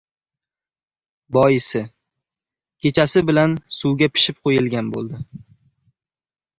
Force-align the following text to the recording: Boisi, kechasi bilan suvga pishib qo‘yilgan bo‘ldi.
Boisi, 1.37 1.83
kechasi 2.85 3.25
bilan 3.31 3.57
suvga 3.83 4.11
pishib 4.17 4.45
qo‘yilgan 4.45 4.93
bo‘ldi. 4.99 5.25